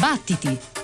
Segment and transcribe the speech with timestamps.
[0.00, 0.79] Battiti!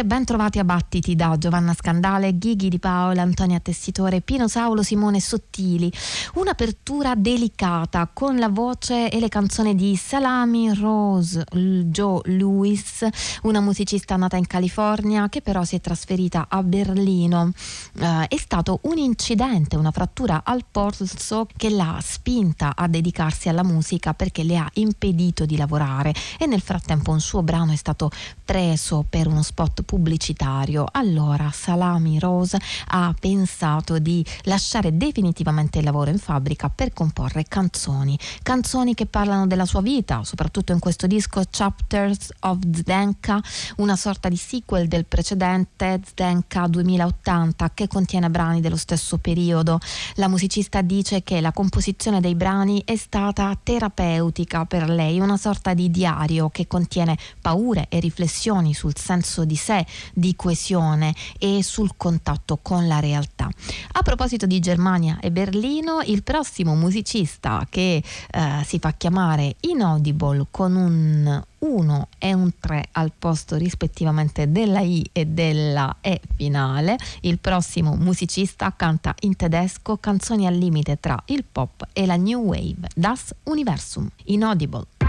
[0.00, 4.82] e ben trovati a Battiti da Giovanna Scandale, Ghighi Di Paola, Antonia Tessitore, Pino Saulo,
[4.82, 5.92] Simone Sottili.
[6.34, 13.06] Un'apertura delicata con la voce e le canzoni di Salami, Rose, Joe Lewis,
[13.42, 17.52] una musicista nata in California che però si è trasferita a Berlino.
[17.98, 23.64] Eh, è stato un incidente, una frattura al polso che l'ha spinta a dedicarsi alla
[23.64, 28.10] musica perché le ha impedito di lavorare e nel frattempo un suo brano è stato
[28.42, 30.86] preso per uno spot pubblicitario.
[30.88, 32.60] Allora Salami Rose
[32.90, 39.48] ha pensato di lasciare definitivamente il lavoro in fabbrica per comporre canzoni, canzoni che parlano
[39.48, 43.42] della sua vita, soprattutto in questo disco Chapters of Zdenka,
[43.78, 49.80] una sorta di sequel del precedente Zdenka 2080 che contiene brani dello stesso periodo.
[50.14, 55.74] La musicista dice che la composizione dei brani è stata terapeutica per lei, una sorta
[55.74, 59.78] di diario che contiene paure e riflessioni sul senso di sé
[60.12, 63.48] di coesione e sul contatto con la realtà.
[63.92, 70.46] A proposito di Germania e Berlino, il prossimo musicista che eh, si fa chiamare Inaudible
[70.50, 76.96] con un 1 e un 3 al posto rispettivamente della I e della E finale.
[77.20, 82.40] Il prossimo musicista canta in tedesco canzoni al limite tra il pop e la new
[82.40, 84.99] wave, Das Universum, Inaudible.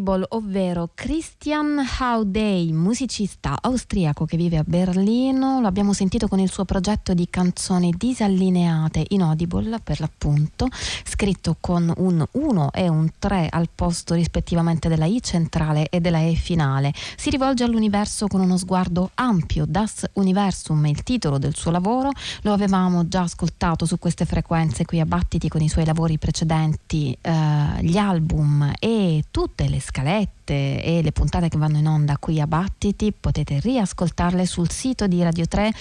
[0.00, 5.60] Label, ovvero Christian Howday, musicista austriaco che vive a Berlino.
[5.60, 10.68] Lo abbiamo sentito con il suo progetto di canzoni disallineate in Audible, per l'appunto,
[11.04, 16.20] scritto con un 1 e un 3 al posto rispettivamente della I centrale e della
[16.20, 16.94] E finale.
[17.16, 22.10] Si rivolge all'universo con uno sguardo ampio, Das Universum è il titolo del suo lavoro.
[22.42, 27.16] Lo avevamo già ascoltato su queste frequenze qui a Battiti con i suoi lavori precedenti,
[27.20, 32.18] eh, gli album e tutte le scalette queste e le puntate che vanno in onda
[32.18, 35.72] qui a Battiti potete riascoltarle sul sito di Radio 3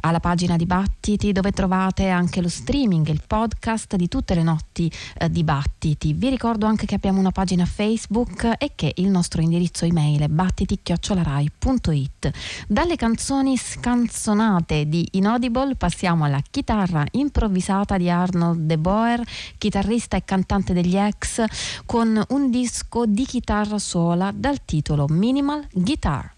[0.00, 4.90] alla pagina di Battiti dove trovate anche lo streaming, il podcast di tutte le notti
[5.18, 6.12] eh, di Battiti.
[6.12, 10.28] Vi ricordo anche che abbiamo una pagina Facebook e che il nostro indirizzo email è
[10.28, 12.30] battiti-rai.it.
[12.66, 19.22] Dalle canzoni scanzonate di Inaudible passiamo alla chitarra improvvisata di Arnold De Boer,
[19.56, 21.44] chitarrista e cantante degli ex,
[21.86, 26.34] con un disco di chitarra sola viola dal titolo Minimal Guitar.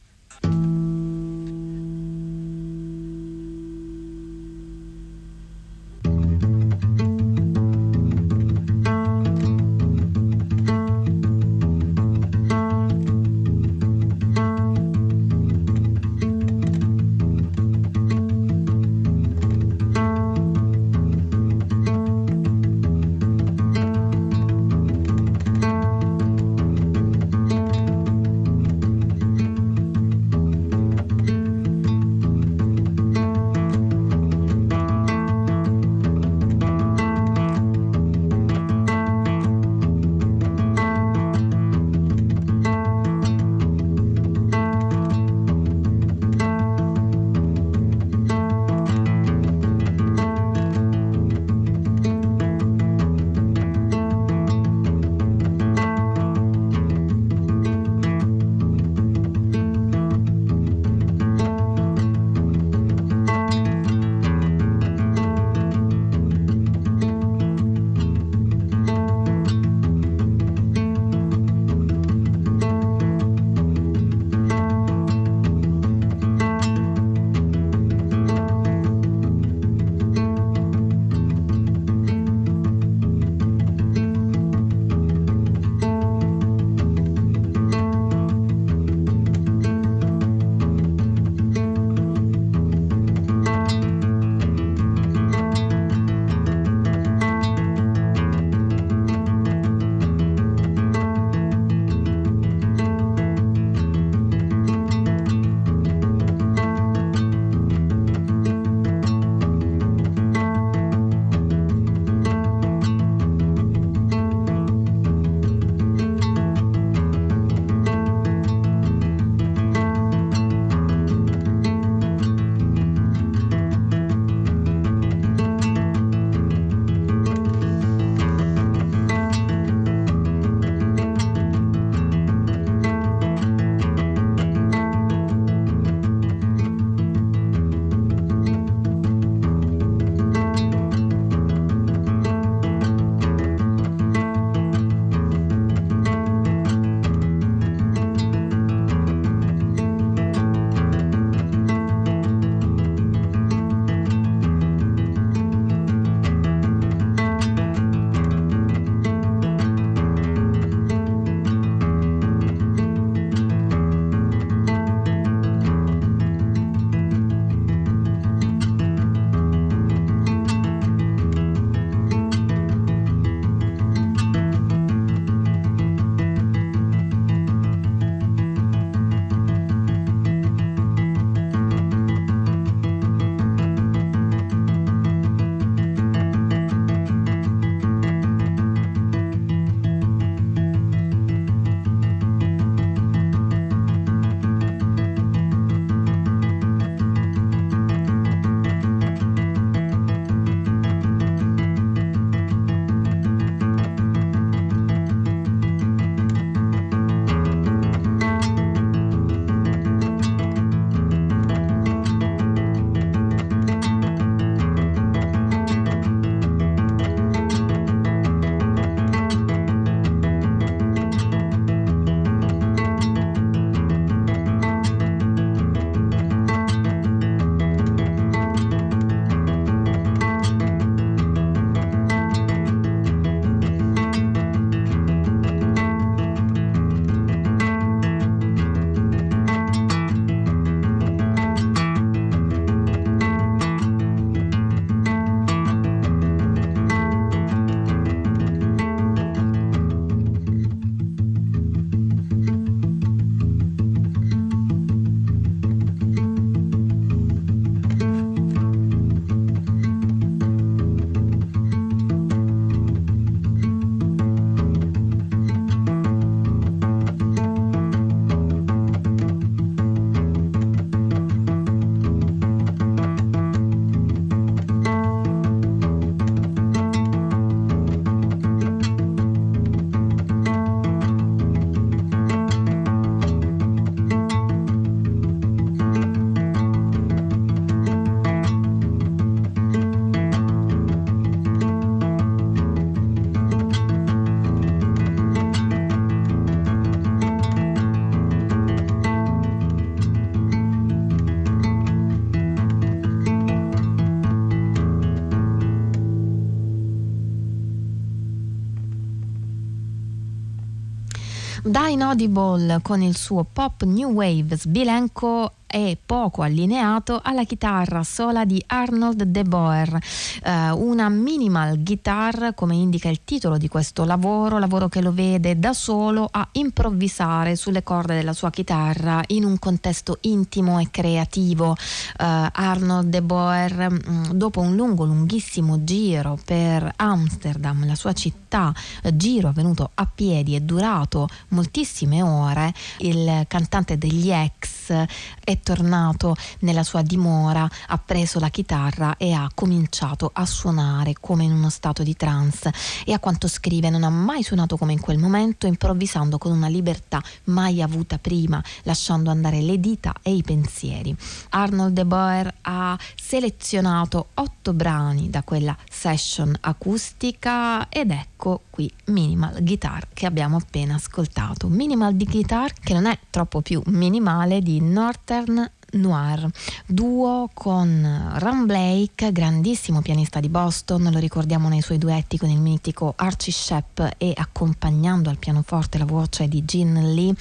[312.10, 318.60] Audible con il suo pop new wave sbilenco è poco allineato alla chitarra sola di
[318.66, 319.96] Arnold De Boer,
[320.42, 325.60] eh, una minimal guitar come indica il titolo di questo lavoro, lavoro che lo vede
[325.60, 331.76] da solo a improvvisare sulle corde della sua chitarra in un contesto intimo e creativo.
[332.18, 338.74] Eh, Arnold De Boer, mm, dopo un lungo, lunghissimo giro per Amsterdam, la sua città,
[339.02, 345.06] eh, giro avvenuto a piedi e durato moltissime ore, il cantante degli ex
[345.44, 351.44] è tornato nella sua dimora, ha preso la chitarra e ha cominciato a suonare come
[351.44, 352.72] in uno stato di trance
[353.04, 356.68] e a quanto scrive non ha mai suonato come in quel momento, improvvisando con una
[356.68, 361.14] libertà mai avuta prima, lasciando andare le dita e i pensieri.
[361.50, 369.62] Arnold De Boer ha selezionato otto brani da quella session acustica ed ecco qui Minimal
[369.62, 371.68] Guitar che abbiamo appena ascoltato.
[371.68, 376.48] Minimal di Guitar che non è troppo più minimale di Northern Noir,
[376.86, 382.60] duo con Ram Blake, grandissimo pianista di Boston, lo ricordiamo nei suoi duetti con il
[382.60, 387.34] mitico Archie Shepp e accompagnando al pianoforte la voce di Gene Lee.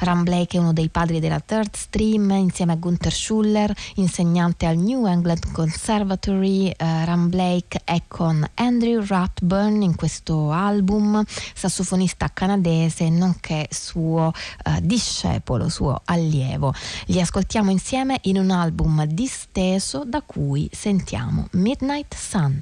[0.00, 4.76] Ram Blake è uno dei padri della Third Stream insieme a Gunther Schuller, insegnante al
[4.76, 6.66] New England Conservatory.
[6.66, 14.30] Uh, Ram Blake è con Andrew Rathburn in questo album, sassofonista canadese nonché suo
[14.64, 16.74] uh, discepolo, suo allievo.
[17.06, 22.60] Li ascoltiamo insieme insieme in un album disteso da cui sentiamo Midnight Sun.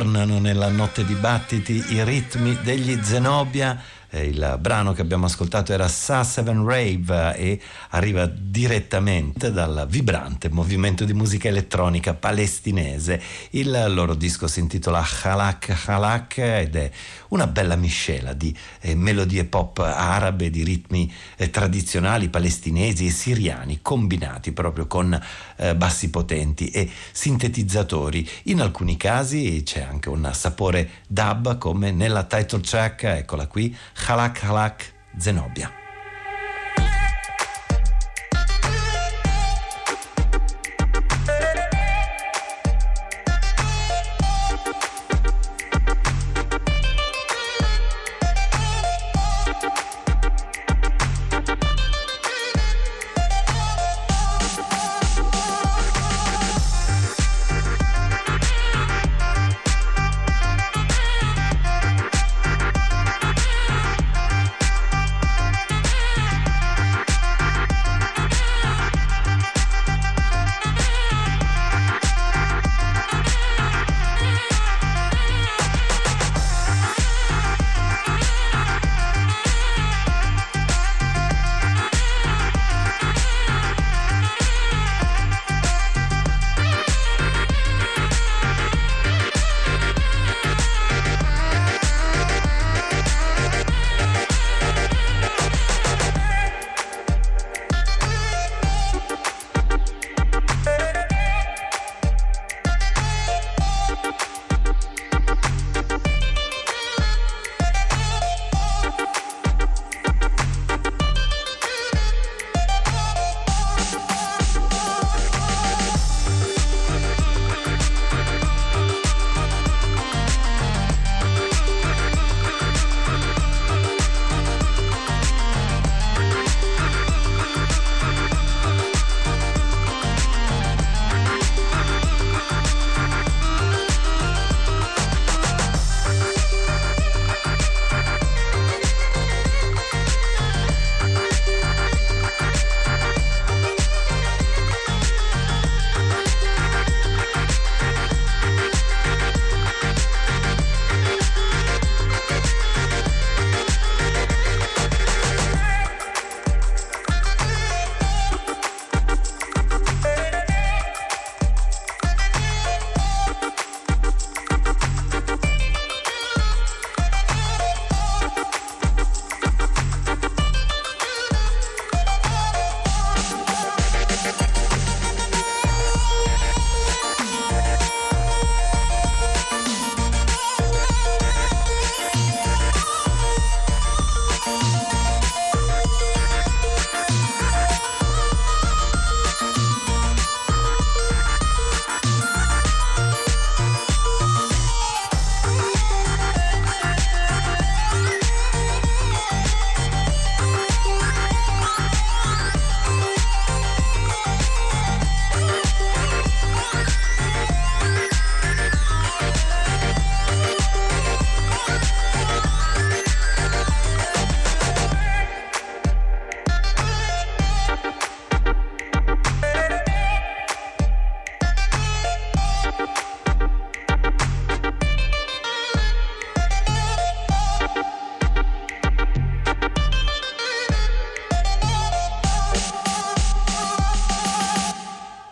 [0.00, 3.78] Ritornano nella notte di battiti i ritmi degli Zenobia.
[4.08, 7.60] Eh, il brano che abbiamo ascoltato era Sa 7 Rave e
[7.90, 13.22] arriva direttamente dal vibrante movimento di musica elettronica palestinese.
[13.50, 16.90] Il loro disco si intitola Halak Halak ed è
[17.28, 23.78] una bella miscela di eh, melodie pop arabe, di ritmi eh, tradizionali palestinesi e siriani
[23.82, 25.18] combinati proprio con
[25.56, 28.28] eh, bassi potenti e sintetizzatori.
[28.44, 33.74] In alcuni casi c'è anche un sapore dub come nella title track, eccola qui,
[34.06, 35.79] Halak Halak Zenobia.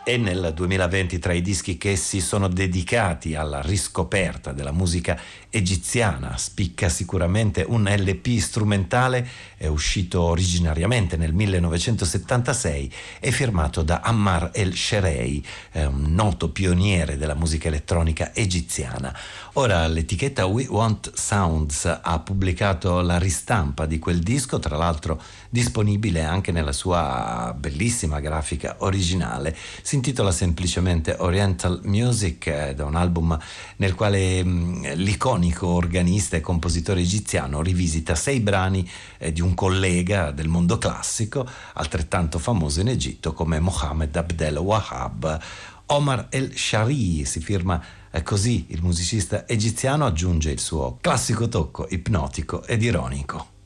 [0.08, 6.38] E nel 2020 tra i dischi che si sono dedicati alla riscoperta della musica egiziana
[6.38, 14.74] spicca sicuramente un LP strumentale è uscito originariamente nel 1976 e firmato da Ammar El
[14.74, 19.14] Sherei, un noto pioniere della musica elettronica egiziana.
[19.54, 26.22] Ora l'etichetta We Want Sounds ha pubblicato la ristampa di quel disco, tra l'altro disponibile
[26.22, 29.56] anche nella sua bellissima grafica originale.
[29.82, 33.36] Si intitola semplicemente Oriental Music è un album
[33.76, 40.30] nel quale mh, l'iconico organista e compositore egiziano rivisita sei brani eh, di un collega
[40.30, 45.40] del mondo classico, altrettanto famoso in Egitto come Mohammed Abdel Wahab.
[45.86, 51.86] Omar El Shari si firma eh, così il musicista egiziano aggiunge il suo classico tocco
[51.88, 53.57] ipnotico ed ironico.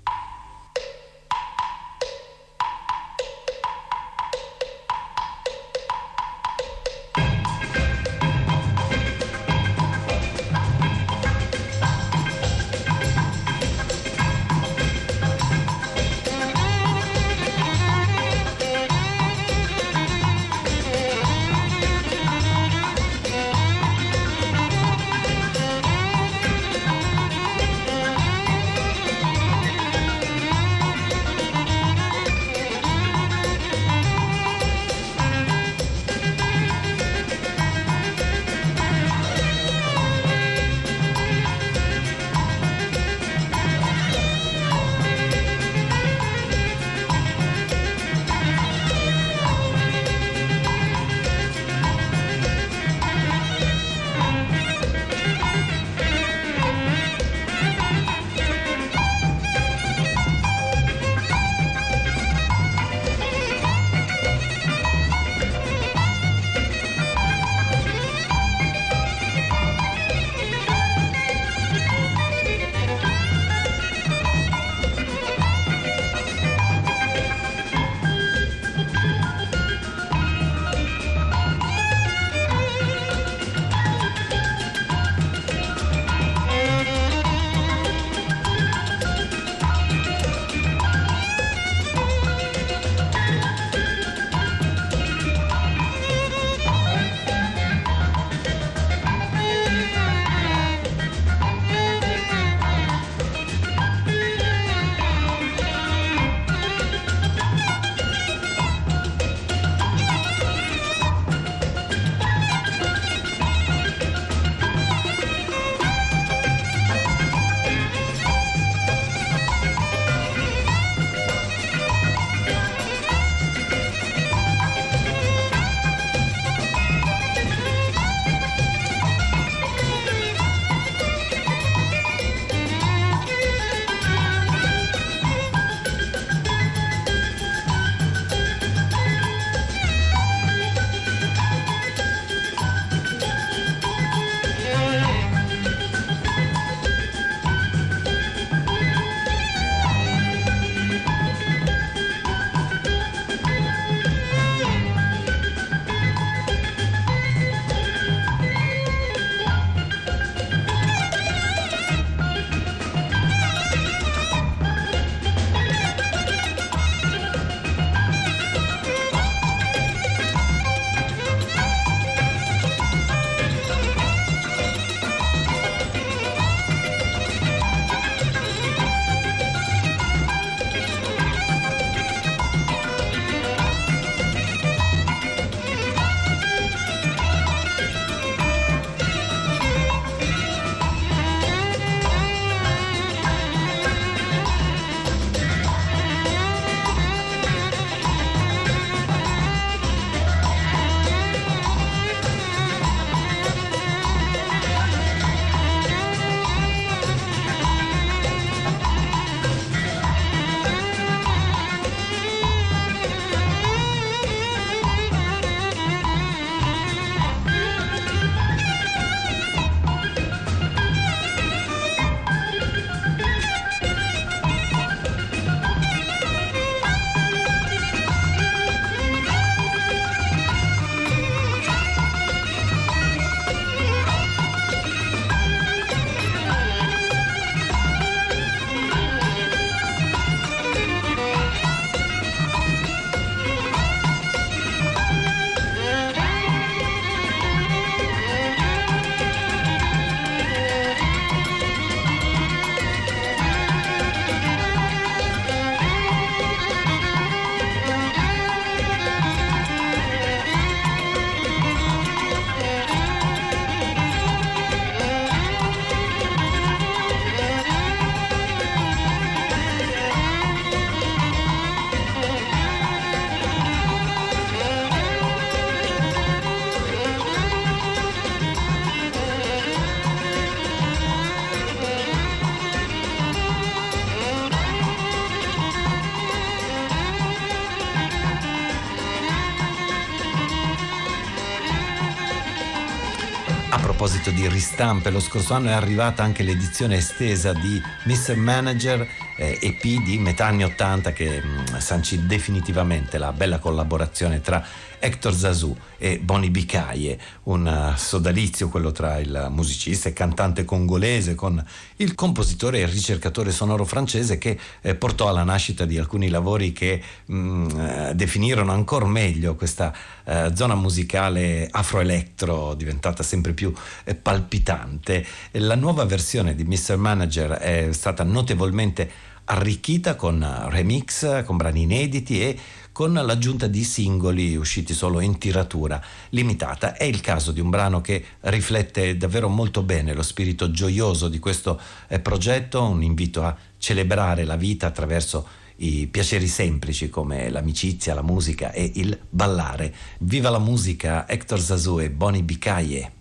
[294.02, 298.34] Proposito di ristampe, lo scorso anno è arrivata anche l'edizione estesa di Mr.
[298.34, 304.40] Manager eh, EP di metà anni 80 che mh, mm, sancì definitivamente la bella collaborazione
[304.40, 304.60] tra
[305.02, 311.34] Hector Zazou e Boni Bicaie, un uh, sodalizio quello tra il musicista e cantante congolese
[311.34, 311.62] con
[311.96, 317.02] il compositore e ricercatore sonoro francese che eh, portò alla nascita di alcuni lavori che
[317.24, 319.92] mh, mm, eh, definirono ancora meglio questa
[320.24, 323.72] eh, zona musicale afroelectro diventata sempre più
[324.04, 325.26] eh, palpitante.
[325.52, 326.96] La nuova versione di Mr.
[326.96, 332.58] Manager è stata notevolmente arricchita con remix, con brani inediti e
[332.92, 336.94] con l'aggiunta di singoli usciti solo in tiratura limitata.
[336.94, 341.38] È il caso di un brano che riflette davvero molto bene lo spirito gioioso di
[341.38, 348.14] questo eh, progetto, un invito a celebrare la vita attraverso i piaceri semplici come l'amicizia,
[348.14, 349.94] la musica e il ballare.
[350.20, 353.12] Viva la musica, Hector Zazou e Boni Bicaie.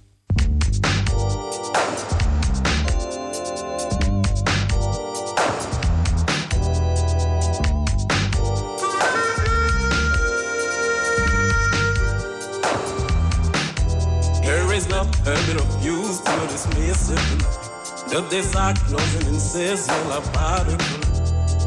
[17.08, 17.72] Dismiss.
[18.12, 20.80] The days are closing and says you'll about it.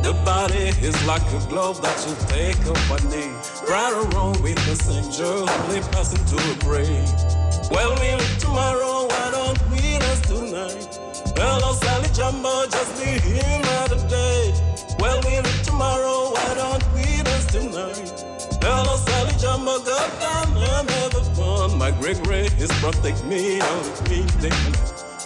[0.05, 3.33] The body is like a glove that you take off a knee.
[3.67, 5.09] Right or wrong with the same
[5.49, 7.09] only passing to a grave.
[7.71, 11.01] Well, we live tomorrow, why don't we rest tonight?
[11.37, 14.53] Hello, Sally Jumbo, just be here another day.
[14.99, 18.13] Well, we live tomorrow, why don't we rest tonight?
[18.61, 21.79] Hello, Sally Jumbo, go down and have a fun.
[21.79, 24.21] My great ray is protect me, out of me,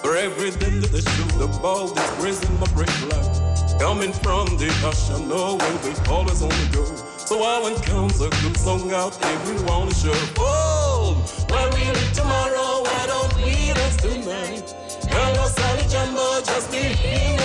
[0.03, 3.81] for every day that the shoot the ball is raising my break life.
[3.81, 6.85] Coming from the ocean, no way, we always on the go.
[7.17, 10.15] So I when comes a good song out, everyone is sure.
[10.39, 11.15] Oh,
[11.49, 14.75] why we live tomorrow, why don't we rest tonight?
[15.11, 17.38] Hello, Sally Jumbo, just be here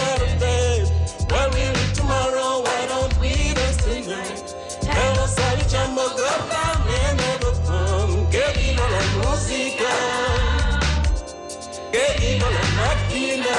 [11.93, 13.55] que viva la máquina.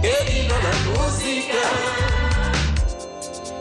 [0.00, 1.62] que viva la música,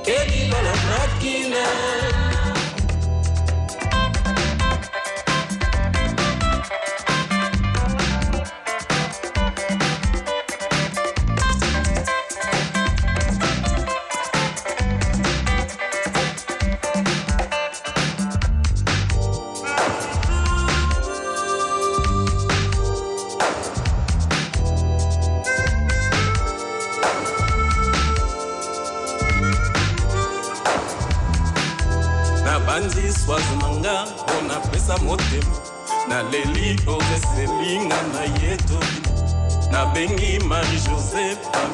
[0.06, 2.29] que viva la máquina.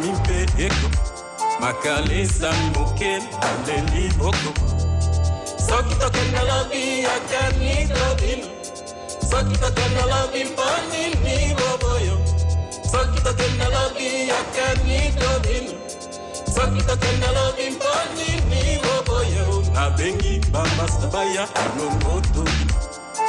[0.05, 0.87] nipe eko.
[1.59, 4.51] Makanisa moke aleli boko.
[5.67, 8.47] Soki tokende lobi yakani tobino
[9.29, 12.17] soki tokende lobi mpo nini boboyo.
[12.91, 15.73] Soki tokende lobi yakani tobino
[16.55, 19.63] soki tokende lobi mpo nini boboyo.
[19.73, 22.75] Nabengi bamasta baya alongo tobino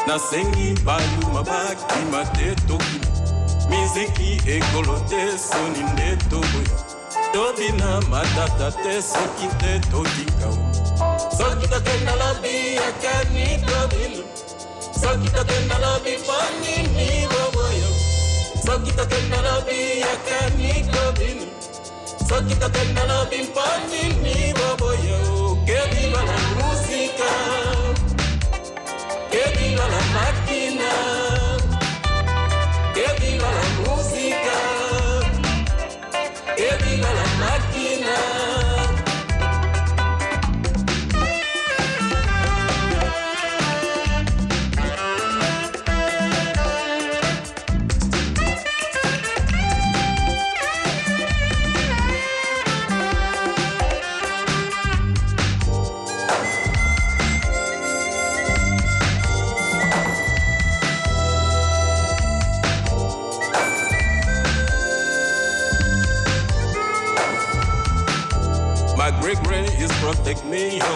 [0.07, 3.05] nasengi baluma bakima te tokima
[3.70, 6.78] miziki ekolo te soni nde toboya
[7.32, 10.56] tobina matata te soki te totikao
[11.38, 14.24] soki tokenda lobi yakani tobino
[15.00, 17.90] soki tokenda lobi mponini boboyo
[18.66, 21.46] soki tokenda lobi yakani tobino
[22.28, 25.36] soki tokenda lobi mponini boboyo
[25.66, 27.28] Que viva la música,
[33.27, 34.05] que viva la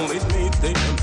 [0.08, 0.96] lead me there.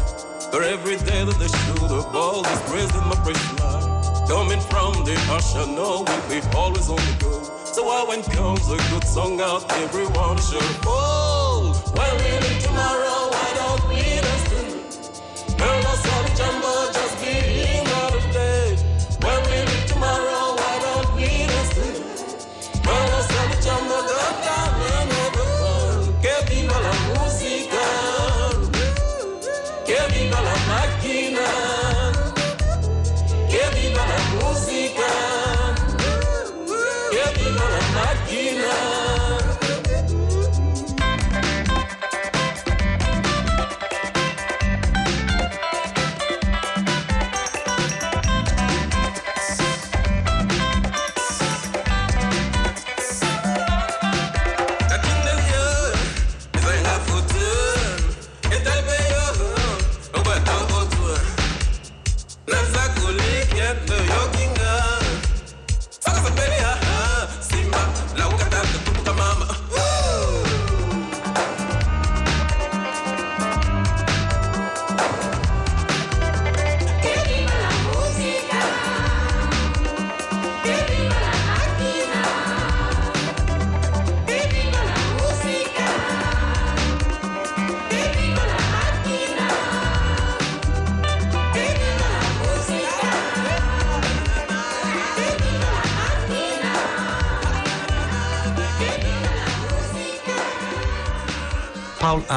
[0.52, 3.18] For every day that they shoot the ball is raising my
[3.60, 4.28] line.
[4.28, 7.44] Coming from the ocean, know we'll be always on the go.
[7.66, 11.76] So why when comes a good song out, everyone should fall.
[11.96, 15.58] Well, really tomorrow, why don't we tonight?
[15.58, 17.07] Girl, I saw the jumbo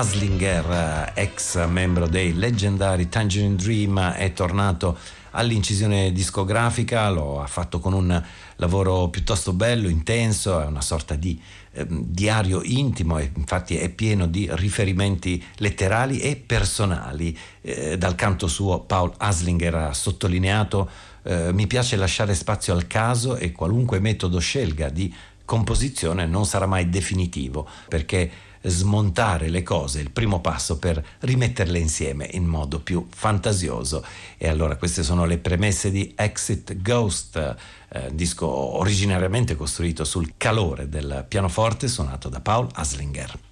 [0.01, 4.97] Aslinger, ex membro dei leggendari Tangerine Dream, è tornato
[5.33, 8.23] all'incisione discografica, lo ha fatto con un
[8.57, 11.39] lavoro piuttosto bello, intenso, è una sorta di
[11.73, 17.37] eh, diario intimo e infatti è pieno di riferimenti letterali e personali.
[17.61, 20.89] Eh, dal canto suo Paul Aslinger ha sottolineato
[21.25, 26.65] eh, mi piace lasciare spazio al caso e qualunque metodo scelga di composizione non sarà
[26.65, 28.31] mai definitivo perché
[28.63, 34.05] smontare le cose, il primo passo per rimetterle insieme in modo più fantasioso.
[34.37, 37.57] E allora queste sono le premesse di Exit Ghost,
[37.89, 43.50] eh, disco originariamente costruito sul calore del pianoforte suonato da Paul Aslinger.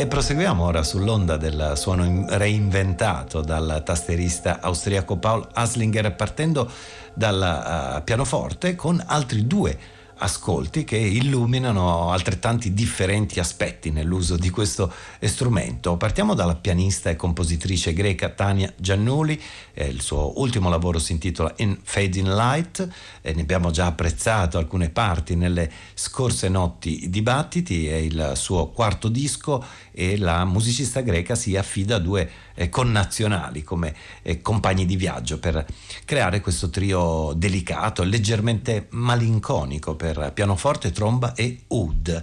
[0.00, 6.70] E proseguiamo ora sull'onda del suono reinventato dal tasterista austriaco Paul Aslinger partendo
[7.12, 9.78] dal uh, pianoforte con altri due
[10.20, 15.96] ascolti che illuminano altrettanti differenti aspetti nell'uso di questo strumento.
[15.96, 19.40] Partiamo dalla pianista e compositrice greca Tania Giannuli,
[19.74, 22.88] eh, il suo ultimo lavoro si intitola In Fading Light,
[23.22, 29.08] e ne abbiamo già apprezzato alcune parti nelle scorse notti dibattiti, è il suo quarto
[29.08, 32.28] disco e la musicista greca si affida a due eh,
[32.68, 35.64] connazionali come eh, compagni di viaggio per
[36.04, 42.22] creare questo trio delicato, leggermente malinconico per pianoforte, tromba e oud.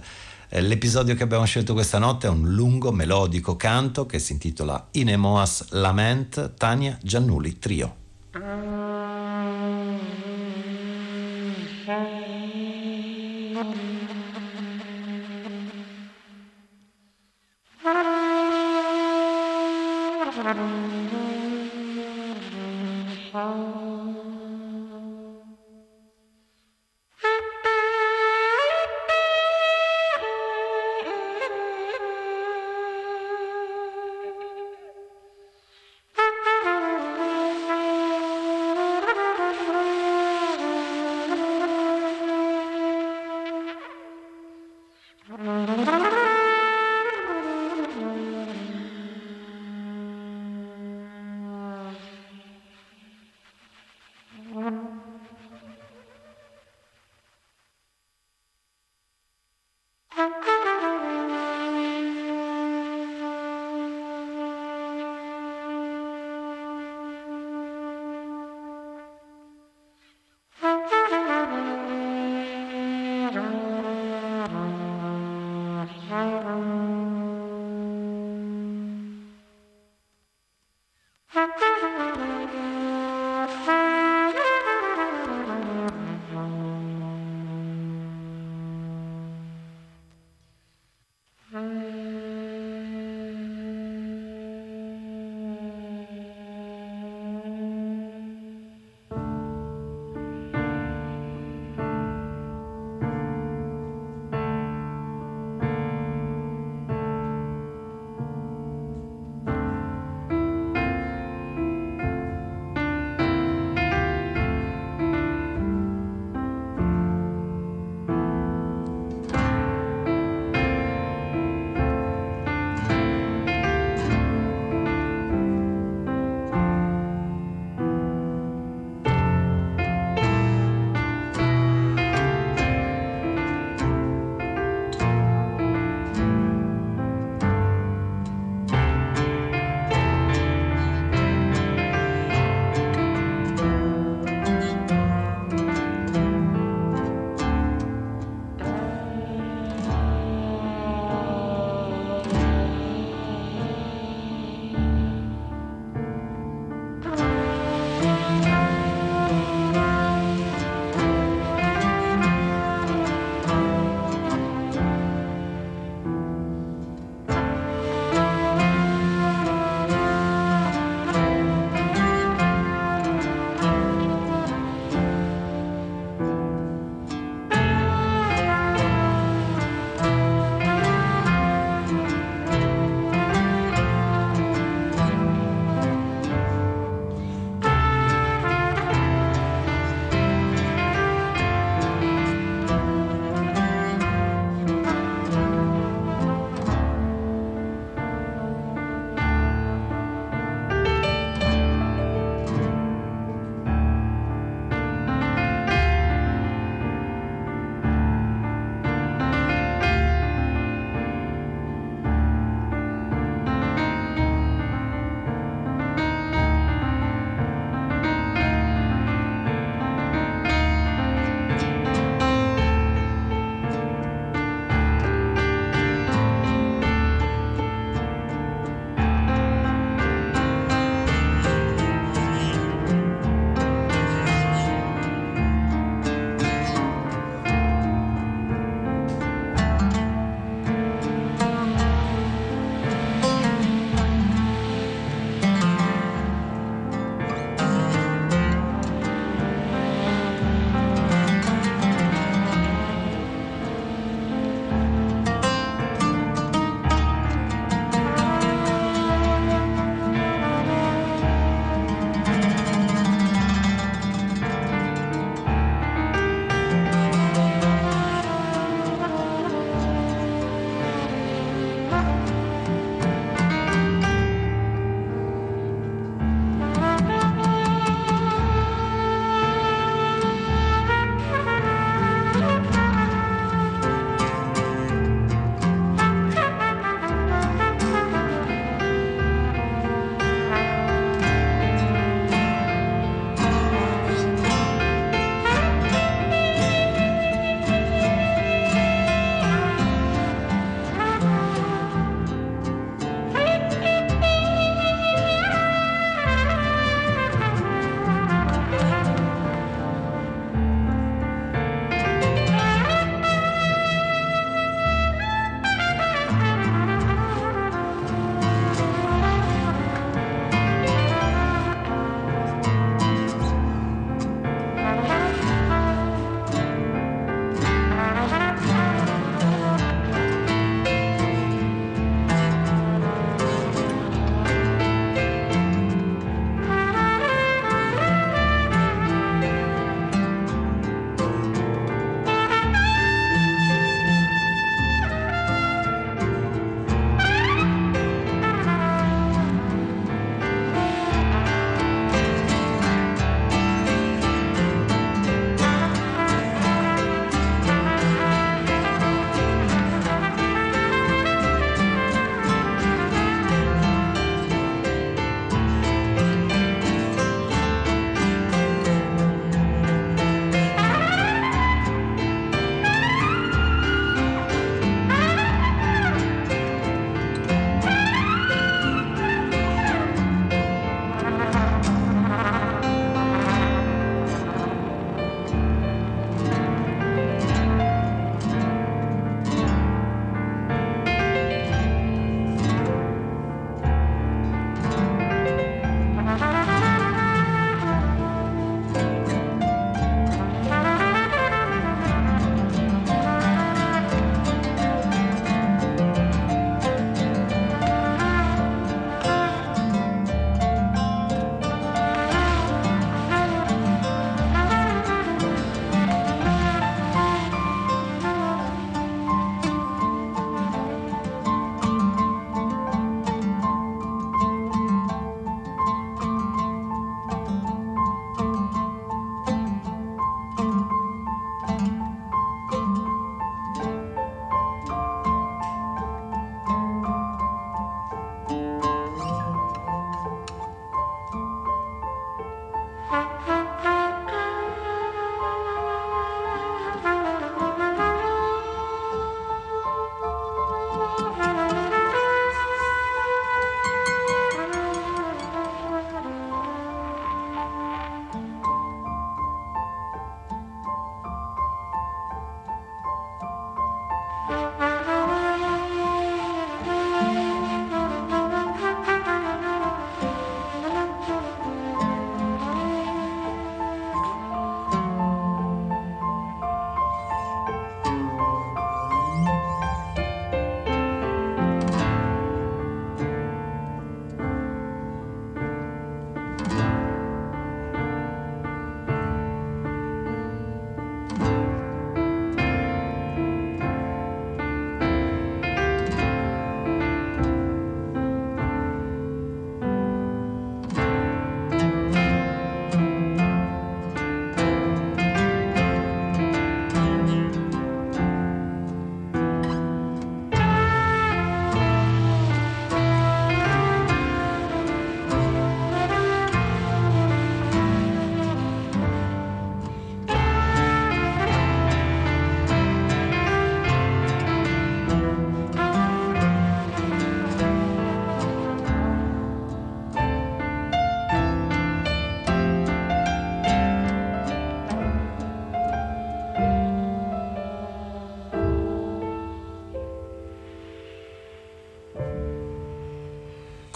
[0.50, 4.88] Eh, l'episodio che abbiamo scelto questa notte è un lungo melodico canto che si intitola
[4.92, 8.87] Inemoas Lament Tania Giannuli Trio.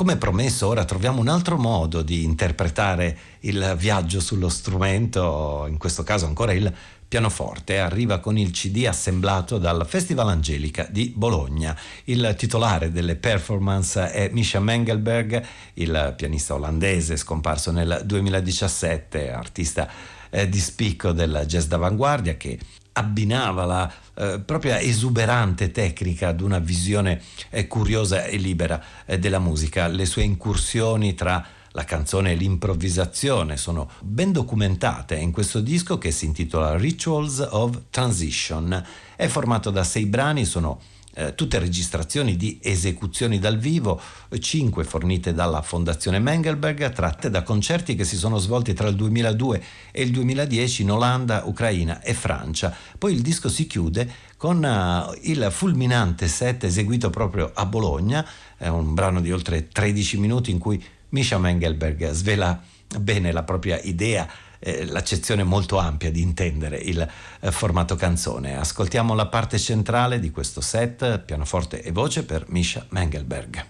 [0.03, 6.03] Come promesso, ora troviamo un altro modo di interpretare il viaggio sullo strumento, in questo
[6.03, 6.74] caso ancora il
[7.07, 11.78] pianoforte, arriva con il CD assemblato dal Festival Angelica di Bologna.
[12.07, 15.40] Il titolare delle performance è Misha Mengelberg,
[15.74, 19.88] il pianista olandese scomparso nel 2017, artista
[20.30, 22.59] eh, di spicco del jazz d'avanguardia che
[22.93, 27.20] abbinava la eh, propria esuberante tecnica ad una visione
[27.51, 29.86] eh, curiosa e libera eh, della musica.
[29.86, 36.11] Le sue incursioni tra la canzone e l'improvvisazione sono ben documentate in questo disco che
[36.11, 38.84] si intitola Rituals of Transition.
[39.16, 40.80] È formato da sei brani, sono
[41.14, 44.00] eh, tutte registrazioni di esecuzioni dal vivo,
[44.38, 49.62] cinque fornite dalla Fondazione Mengelberg, tratte da concerti che si sono svolti tra il 2002
[49.90, 52.74] e il 2010 in Olanda, Ucraina e Francia.
[52.98, 58.68] Poi il disco si chiude con uh, il fulminante set eseguito proprio a Bologna, è
[58.68, 62.60] un brano di oltre 13 minuti in cui Misha Mengelberg svela
[62.98, 64.28] bene la propria idea,
[64.62, 67.06] eh, l'accezione molto ampia di intendere il
[67.40, 68.56] eh, formato canzone.
[68.56, 73.64] Ascoltiamo la parte centrale di questo set, pianoforte e voce per Misha Mengelberg.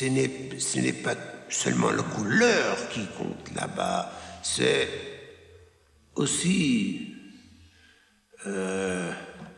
[0.00, 1.14] Ce n'est pas
[1.50, 4.10] seulement la couleur qui compte là-bas,
[4.42, 4.88] c'est
[6.14, 7.14] aussi
[8.46, 9.12] euh,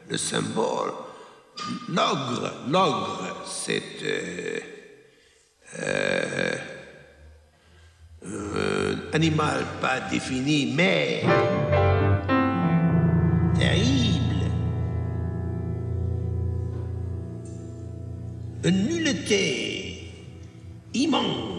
[0.09, 0.93] le symbole.
[1.89, 4.59] L'ogre, l'ogre, c'est euh,
[5.79, 6.57] euh,
[8.25, 11.23] un animal pas défini, mais
[13.57, 14.51] terrible.
[18.65, 19.72] Une nullité
[20.95, 21.52] Imam.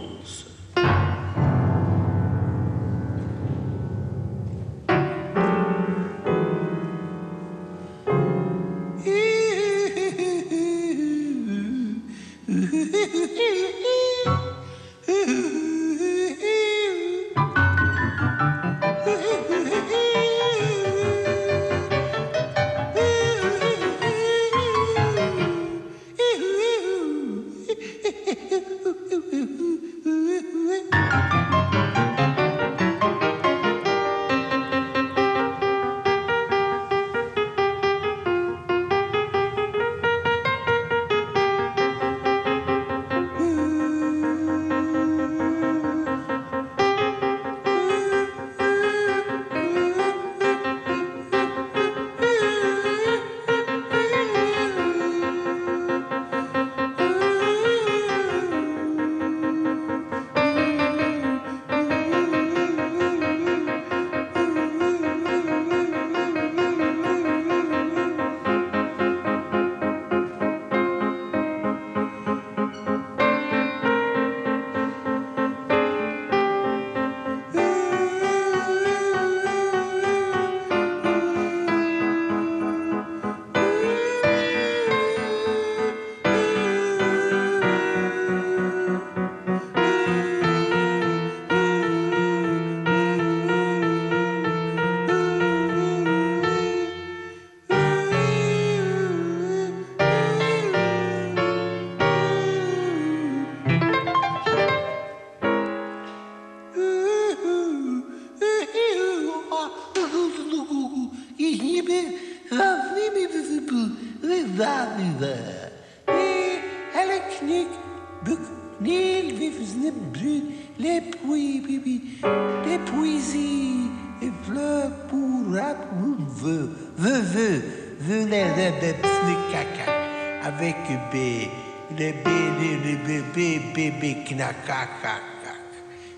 [132.95, 135.23] bebe, bebe, knakakakak.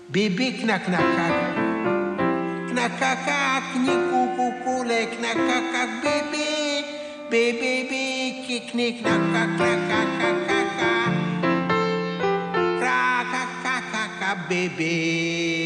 [0.08, 1.34] Bebe, knaknakak.
[2.70, 6.48] Knakakak, nikukukule, knakakak, bebe.
[7.30, 8.04] Bebe, bebe,
[8.70, 11.12] kniknakakakakakak.
[12.78, 15.65] Krakakakaka, bebe.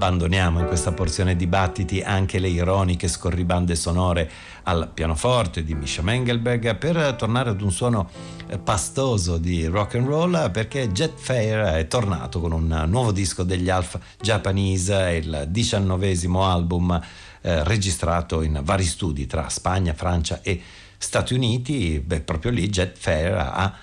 [0.00, 4.30] Abbandoniamo in questa porzione dibattiti anche le ironiche scorribande sonore
[4.62, 8.08] al pianoforte di Misha Mengelberg per tornare ad un suono
[8.46, 13.42] eh, pastoso di rock and roll perché Jet Fair è tornato con un nuovo disco
[13.42, 16.98] degli Alpha Japanese, il diciannovesimo album
[17.42, 20.62] eh, registrato in vari studi tra Spagna, Francia e
[20.96, 22.00] Stati Uniti.
[22.00, 23.76] Beh, proprio lì Jet Fair ha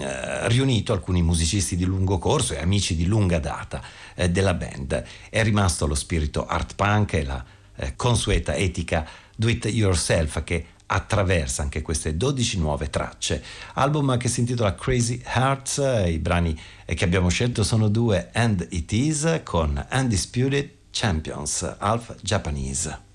[0.00, 3.82] eh, riunito alcuni musicisti di lungo corso e amici di lunga data
[4.14, 5.02] eh, della band.
[5.28, 7.44] È rimasto lo spirito art punk e la
[7.76, 13.42] eh, consueta etica do it yourself che attraversa anche queste 12 nuove tracce.
[13.74, 18.92] Album che si intitola Crazy Hearts, i brani che abbiamo scelto sono due And It
[18.92, 23.11] Is con Undisputed Champions, Half Japanese.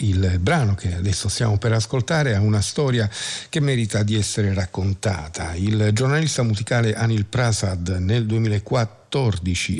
[0.00, 3.08] Il brano che adesso stiamo per ascoltare ha una storia
[3.48, 5.54] che merita di essere raccontata.
[5.54, 8.98] Il giornalista musicale Anil Prasad nel 2004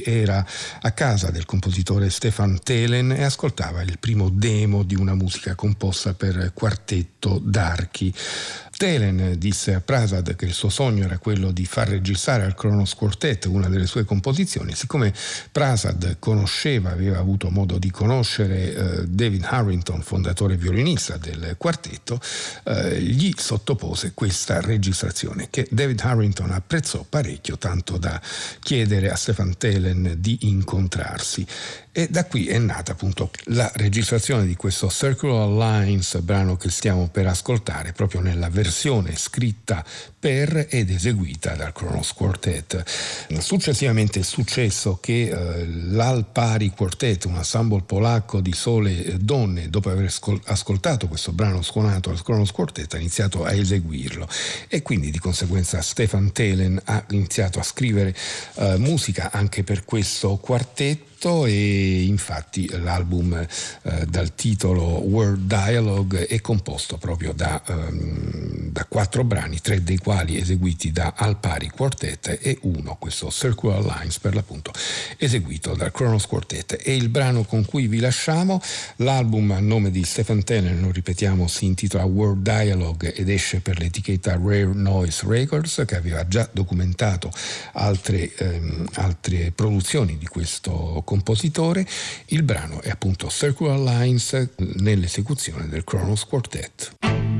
[0.04, 0.44] era
[0.80, 6.14] a casa del compositore Stefan Telen e ascoltava il primo demo di una musica composta
[6.14, 8.12] per quartetto d'archi.
[8.80, 12.94] Telen disse a Prasad che il suo sogno era quello di far registrare al Kronos
[12.94, 14.74] Quartet una delle sue composizioni.
[14.74, 15.12] Siccome
[15.52, 22.18] Prasad conosceva, aveva avuto modo di conoscere eh, David Harrington, fondatore violinista del quartetto,
[22.64, 28.18] eh, gli sottopose questa registrazione che David Harrington apprezzò parecchio, tanto da
[28.60, 31.46] chiedere a Stefan Telen di incontrarsi.
[31.92, 37.08] E da qui è nata appunto la registrazione di questo Circular Lines, brano che stiamo
[37.08, 39.84] per ascoltare, proprio nella versione scritta
[40.16, 42.84] per ed eseguita dal Kronos Quartet.
[43.40, 50.12] Successivamente è successo che eh, l'Alpari Quartet, un ensemble polacco di sole donne, dopo aver
[50.12, 54.28] scol- ascoltato questo brano suonato al Kronos Quartet, ha iniziato a eseguirlo
[54.68, 58.14] e quindi di conseguenza Stefan Telen ha iniziato a scrivere
[58.54, 66.40] eh, musica anche per questo quartetto e infatti l'album eh, dal titolo Word Dialogue è
[66.40, 72.58] composto proprio da, um, da, quattro brani, tre dei quali eseguiti da Alpari Quartet e
[72.62, 74.72] uno, questo Circular Lines per l'appunto,
[75.18, 76.78] eseguito dal Kronos Quartet.
[76.82, 78.58] E il brano con cui vi lasciamo,
[78.96, 83.78] l'album a nome di Stephen Tenen, lo ripetiamo, si intitola Word Dialogue ed esce per
[83.78, 87.30] l'etichetta Rare Noise Records che aveva già documentato
[87.72, 91.84] altre, ehm, altre produzioni di questo compositore.
[92.26, 97.39] Il brano è appunto Circular Lines nell'esecuzione del Kronos Quartet.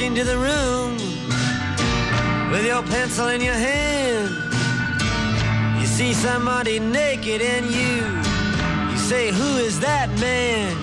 [0.00, 0.96] Into the room
[2.50, 4.28] with your pencil in your hand.
[5.80, 8.04] You see somebody naked and you,
[8.92, 10.76] you say, Who is that man?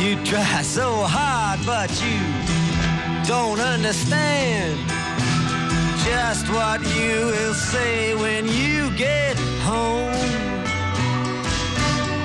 [0.00, 2.18] You try so hard, but you
[3.26, 4.78] don't understand
[6.04, 10.10] just what you will say when you get home.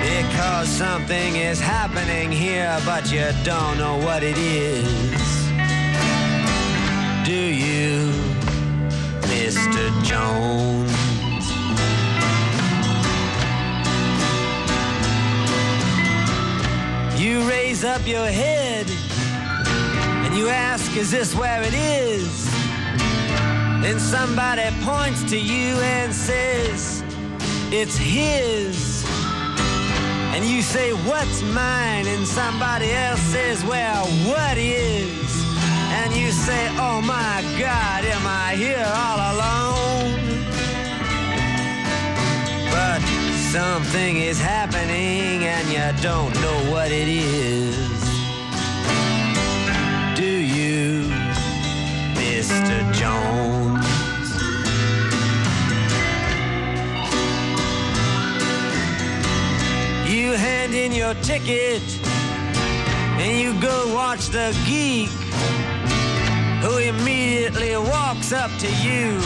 [0.00, 5.27] Because something is happening here, but you don't know what it is.
[7.28, 8.10] Do you,
[9.28, 9.92] Mr.
[10.02, 10.90] Jones?
[17.20, 18.86] You raise up your head
[20.24, 22.50] and you ask, Is this where it is?
[23.82, 27.04] Then somebody points to you and says,
[27.70, 29.04] It's his.
[30.34, 32.06] And you say, What's mine?
[32.06, 35.47] And somebody else says, Well, what is?
[36.00, 40.12] And you say, Oh my God, am I here all alone?
[42.70, 43.00] But
[43.52, 47.98] something is happening and you don't know what it is.
[50.16, 51.10] Do you,
[52.14, 52.78] Mr.
[53.00, 53.86] Jones?
[60.08, 61.82] You hand in your ticket
[63.20, 65.10] and you go watch the geek
[66.60, 69.20] who immediately walks up to you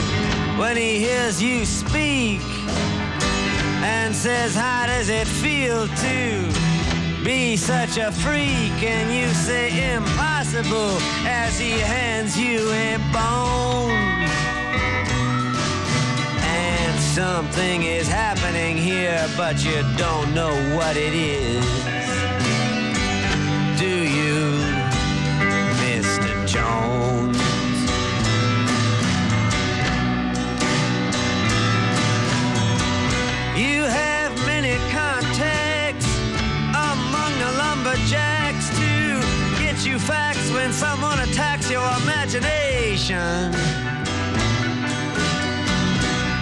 [0.59, 2.41] when he hears you speak
[3.83, 8.77] and says, How does it feel to be such a freak?
[8.83, 13.91] And you say, Impossible, as he hands you a bone.
[16.45, 21.65] And something is happening here, but you don't know what it is.
[23.81, 24.52] Do you,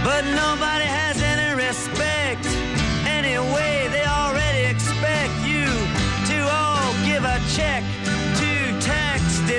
[0.04, 2.19] But nobody has any respect.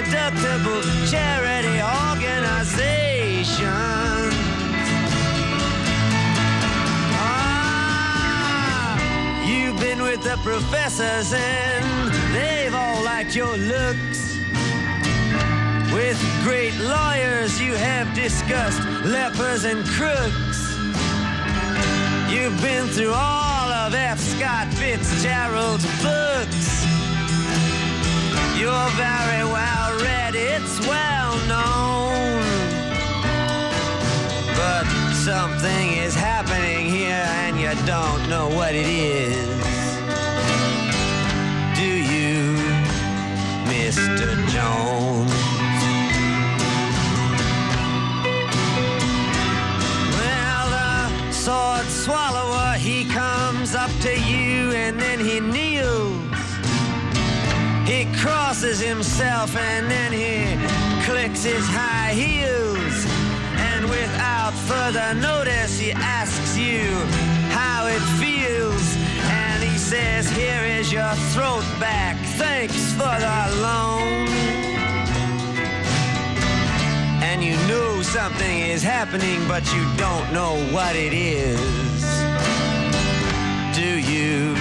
[0.10, 4.34] Tax deductible charity organizations.
[7.24, 8.98] Ah,
[9.46, 14.20] You've been with the professors and they've all liked your looks.
[15.94, 20.60] With great lawyers, you have discussed lepers and crooks.
[22.32, 24.20] You've been through all of F.
[24.20, 27.01] Scott Fitzgerald's books.
[28.62, 32.44] You're very well read, it's well known.
[34.56, 34.86] But
[35.16, 39.48] something is happening here and you don't know what it is.
[41.76, 42.54] Do you,
[43.66, 44.30] Mr.
[44.54, 45.34] Jones?
[50.20, 55.71] Well, the sword swallower, he comes up to you and then he kneels.
[58.22, 60.56] Crosses himself and then he
[61.06, 63.06] clicks his high heels.
[63.58, 66.92] And without further notice, he asks you
[67.50, 68.96] how it feels.
[69.26, 72.16] And he says, Here is your throat back.
[72.38, 74.28] Thanks for the loan.
[77.24, 82.02] And you know something is happening, but you don't know what it is.
[83.76, 84.54] Do you,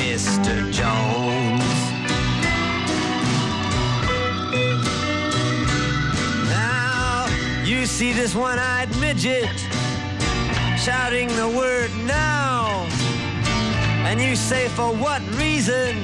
[0.00, 0.72] Mr.
[0.72, 1.57] Jones?
[7.88, 9.48] See this one eyed midget
[10.76, 12.86] shouting the word now.
[14.06, 15.96] And you say, For what reason?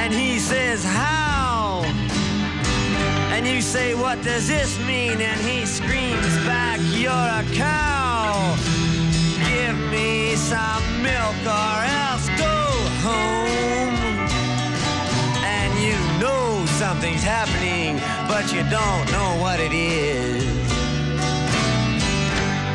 [0.00, 1.82] And he says, How?
[3.34, 5.20] And you say, What does this mean?
[5.20, 8.56] And he screams back, You're a cow.
[9.48, 12.56] Give me some milk or else go
[13.04, 13.45] home.
[16.76, 17.96] Something's happening,
[18.28, 20.44] but you don't know what it is.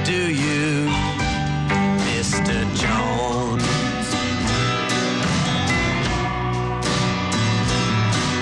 [0.03, 0.89] Do you,
[2.09, 2.57] Mr.
[2.81, 3.63] Jones?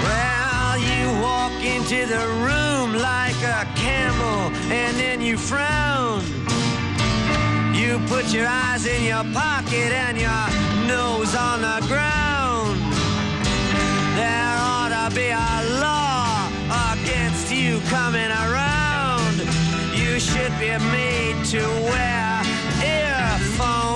[0.06, 6.24] Well, you walk into the room like a camel and then you frown.
[7.76, 10.46] You put your eyes in your pocket and your
[10.88, 12.80] nose on the ground.
[14.16, 14.49] There
[15.16, 16.48] be a law
[16.94, 19.38] against you coming around.
[19.96, 22.42] You should be made to wear
[22.84, 23.96] earphones.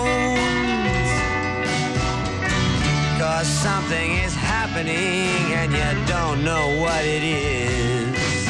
[3.20, 8.48] Cause something is happening and you don't know what it is.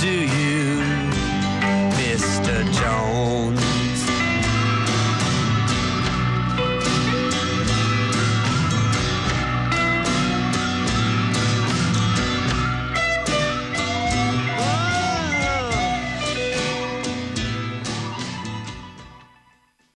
[0.00, 0.82] Do you,
[1.96, 2.70] Mr.
[2.72, 3.63] Jones?